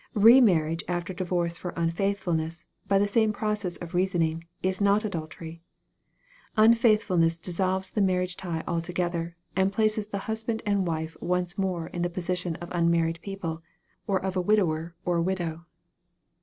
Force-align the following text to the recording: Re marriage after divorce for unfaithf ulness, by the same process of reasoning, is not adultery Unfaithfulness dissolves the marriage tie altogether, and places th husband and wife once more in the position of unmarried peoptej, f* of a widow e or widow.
Re 0.15 0.41
marriage 0.41 0.83
after 0.87 1.13
divorce 1.13 1.59
for 1.59 1.73
unfaithf 1.73 2.23
ulness, 2.25 2.65
by 2.87 2.97
the 2.97 3.05
same 3.05 3.31
process 3.31 3.77
of 3.77 3.93
reasoning, 3.93 4.47
is 4.63 4.81
not 4.81 5.05
adultery 5.05 5.61
Unfaithfulness 6.57 7.37
dissolves 7.37 7.91
the 7.91 8.01
marriage 8.01 8.35
tie 8.35 8.63
altogether, 8.67 9.37
and 9.55 9.71
places 9.71 10.07
th 10.07 10.23
husband 10.23 10.63
and 10.65 10.87
wife 10.87 11.15
once 11.21 11.55
more 11.59 11.85
in 11.89 12.01
the 12.01 12.09
position 12.09 12.55
of 12.55 12.69
unmarried 12.71 13.19
peoptej, 13.23 13.61
f* 14.09 14.15
of 14.23 14.35
a 14.35 14.41
widow 14.41 14.75
e 14.75 14.89
or 15.05 15.21
widow. 15.21 15.67